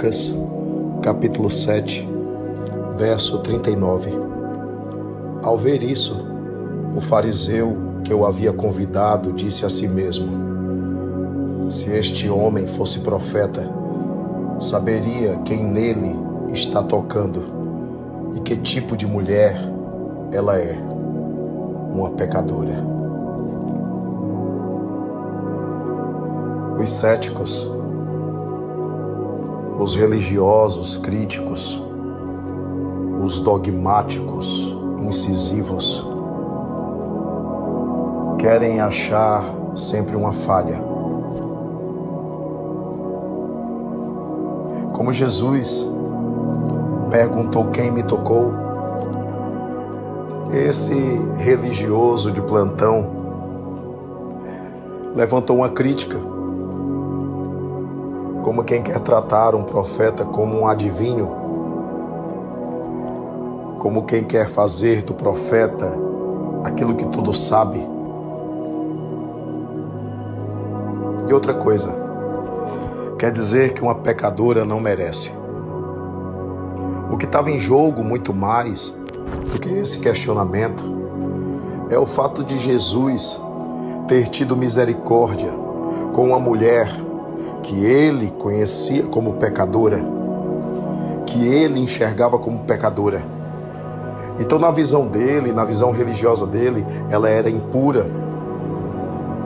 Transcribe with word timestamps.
Lucas, 0.00 0.34
capítulo 1.02 1.50
7, 1.50 2.08
verso 2.96 3.40
39. 3.40 4.10
Ao 5.42 5.58
ver 5.58 5.82
isso, 5.82 6.26
o 6.96 7.02
fariseu 7.02 7.76
que 8.02 8.14
o 8.14 8.24
havia 8.24 8.50
convidado 8.50 9.30
disse 9.30 9.66
a 9.66 9.68
si 9.68 9.86
mesmo: 9.86 11.70
Se 11.70 11.90
este 11.90 12.30
homem 12.30 12.66
fosse 12.66 13.00
profeta, 13.00 13.70
saberia 14.58 15.36
quem 15.44 15.62
nele 15.64 16.16
está 16.50 16.82
tocando 16.82 18.32
e 18.34 18.40
que 18.40 18.56
tipo 18.56 18.96
de 18.96 19.06
mulher 19.06 19.54
ela 20.32 20.58
é, 20.58 20.78
uma 21.92 22.08
pecadora. 22.12 22.82
Os 26.82 26.88
céticos 26.88 27.79
os 29.80 29.94
religiosos 29.94 30.98
críticos, 30.98 31.82
os 33.18 33.38
dogmáticos 33.38 34.76
incisivos, 35.00 36.06
querem 38.38 38.78
achar 38.78 39.42
sempre 39.74 40.14
uma 40.14 40.34
falha. 40.34 40.78
Como 44.92 45.14
Jesus 45.14 45.88
perguntou 47.10 47.68
quem 47.68 47.90
me 47.90 48.02
tocou, 48.02 48.52
esse 50.52 50.94
religioso 51.38 52.30
de 52.30 52.42
plantão 52.42 53.08
levantou 55.16 55.56
uma 55.56 55.70
crítica 55.70 56.18
como 58.42 58.64
quem 58.64 58.82
quer 58.82 58.98
tratar 59.00 59.54
um 59.54 59.62
profeta 59.62 60.24
como 60.24 60.60
um 60.60 60.66
adivinho, 60.66 61.28
como 63.78 64.04
quem 64.04 64.24
quer 64.24 64.48
fazer 64.48 65.02
do 65.02 65.14
profeta 65.14 65.96
aquilo 66.64 66.94
que 66.94 67.06
tudo 67.06 67.34
sabe. 67.34 67.86
E 71.28 71.32
outra 71.32 71.54
coisa, 71.54 71.94
quer 73.18 73.30
dizer 73.30 73.72
que 73.72 73.82
uma 73.82 73.94
pecadora 73.94 74.64
não 74.64 74.80
merece. 74.80 75.30
O 77.10 77.16
que 77.16 77.24
estava 77.24 77.50
em 77.50 77.58
jogo 77.58 78.02
muito 78.02 78.32
mais 78.32 78.94
do 79.52 79.58
que 79.58 79.68
esse 79.68 79.98
questionamento 79.98 80.84
é 81.90 81.98
o 81.98 82.06
fato 82.06 82.42
de 82.42 82.58
Jesus 82.58 83.40
ter 84.06 84.28
tido 84.28 84.56
misericórdia 84.56 85.52
com 86.12 86.26
uma 86.28 86.38
mulher 86.38 86.88
que 87.62 87.84
ele 87.84 88.32
conhecia 88.38 89.04
como 89.04 89.34
pecadora, 89.34 90.04
que 91.26 91.46
ele 91.46 91.80
enxergava 91.80 92.38
como 92.38 92.60
pecadora. 92.60 93.22
Então, 94.38 94.58
na 94.58 94.70
visão 94.70 95.06
dele, 95.06 95.52
na 95.52 95.64
visão 95.64 95.90
religiosa 95.90 96.46
dele, 96.46 96.84
ela 97.10 97.28
era 97.28 97.50
impura 97.50 98.10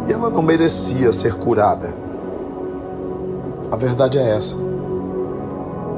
e 0.06 0.12
ela 0.12 0.30
não 0.30 0.42
merecia 0.42 1.12
ser 1.12 1.34
curada. 1.34 1.94
A 3.70 3.76
verdade 3.76 4.18
é 4.18 4.30
essa: 4.36 4.54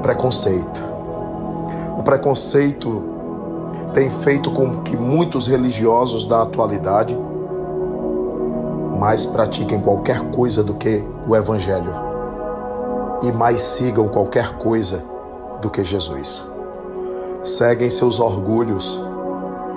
preconceito. 0.01 0.81
O 1.97 2.03
preconceito 2.03 3.03
tem 3.93 4.09
feito 4.09 4.51
com 4.51 4.77
que 4.81 4.97
muitos 4.97 5.47
religiosos 5.47 6.25
da 6.25 6.41
atualidade 6.41 7.17
mais 8.99 9.25
pratiquem 9.25 9.79
qualquer 9.79 10.31
coisa 10.31 10.63
do 10.63 10.73
que 10.73 11.03
o 11.27 11.35
Evangelho 11.35 12.06
e 13.21 13.31
mais 13.31 13.61
sigam 13.61 14.07
qualquer 14.07 14.57
coisa 14.57 15.03
do 15.61 15.69
que 15.69 15.83
Jesus. 15.83 16.45
Seguem 17.41 17.89
seus 17.89 18.19
orgulhos, 18.19 18.99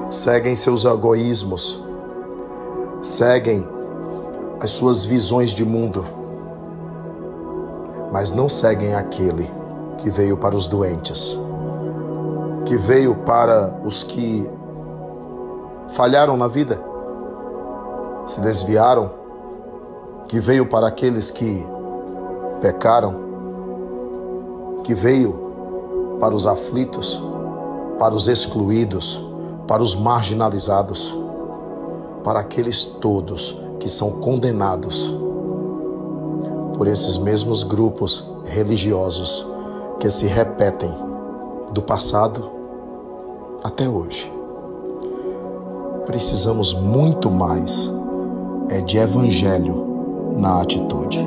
seguem 0.08 0.54
seus 0.54 0.84
egoísmos, 0.84 1.82
seguem 3.00 3.66
as 4.60 4.70
suas 4.70 5.04
visões 5.04 5.52
de 5.52 5.64
mundo, 5.64 6.04
mas 8.12 8.32
não 8.32 8.48
seguem 8.48 8.94
aquele 8.94 9.50
que 9.98 10.10
veio 10.10 10.36
para 10.36 10.54
os 10.54 10.66
doentes, 10.66 11.38
que 12.66 12.76
veio 12.76 13.14
para 13.14 13.74
os 13.84 14.02
que 14.02 14.50
falharam 15.88 16.36
na 16.36 16.48
vida, 16.48 16.80
se 18.26 18.40
desviaram, 18.40 19.10
que 20.28 20.38
veio 20.40 20.66
para 20.66 20.86
aqueles 20.88 21.30
que 21.30 21.66
pecaram 22.60 23.29
que 24.90 24.94
veio 24.94 26.18
para 26.18 26.34
os 26.34 26.48
aflitos, 26.48 27.22
para 27.96 28.12
os 28.12 28.26
excluídos, 28.26 29.24
para 29.68 29.80
os 29.80 29.94
marginalizados, 29.94 31.16
para 32.24 32.40
aqueles 32.40 32.82
todos 32.82 33.56
que 33.78 33.88
são 33.88 34.18
condenados 34.18 35.16
por 36.76 36.88
esses 36.88 37.16
mesmos 37.18 37.62
grupos 37.62 38.28
religiosos 38.46 39.46
que 40.00 40.10
se 40.10 40.26
repetem 40.26 40.92
do 41.70 41.82
passado 41.82 42.50
até 43.62 43.88
hoje. 43.88 44.28
Precisamos 46.04 46.74
muito 46.74 47.30
mais 47.30 47.88
é 48.68 48.80
de 48.80 48.98
evangelho 48.98 50.32
na 50.36 50.60
atitude. 50.60 51.24